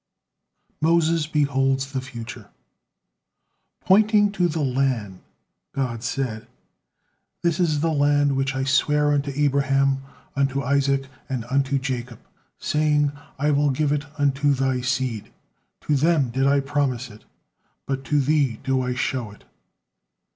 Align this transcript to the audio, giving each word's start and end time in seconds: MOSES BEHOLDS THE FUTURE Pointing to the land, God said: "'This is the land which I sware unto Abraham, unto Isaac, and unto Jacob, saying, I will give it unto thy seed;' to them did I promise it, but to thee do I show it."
MOSES 0.81 1.27
BEHOLDS 1.27 1.91
THE 1.91 2.01
FUTURE 2.01 2.49
Pointing 3.81 4.31
to 4.31 4.47
the 4.47 4.63
land, 4.63 5.19
God 5.75 6.01
said: 6.01 6.47
"'This 7.43 7.59
is 7.59 7.79
the 7.81 7.91
land 7.93 8.35
which 8.35 8.55
I 8.55 8.63
sware 8.63 9.11
unto 9.13 9.31
Abraham, 9.35 10.01
unto 10.35 10.63
Isaac, 10.63 11.05
and 11.29 11.45
unto 11.51 11.77
Jacob, 11.77 12.19
saying, 12.57 13.11
I 13.37 13.51
will 13.51 13.69
give 13.69 13.91
it 13.91 14.05
unto 14.19 14.55
thy 14.55 14.81
seed;' 14.81 15.31
to 15.81 15.95
them 15.95 16.31
did 16.31 16.47
I 16.47 16.61
promise 16.61 17.11
it, 17.11 17.23
but 17.85 18.03
to 18.05 18.19
thee 18.19 18.59
do 18.63 18.81
I 18.81 18.95
show 18.95 19.29
it." 19.29 19.43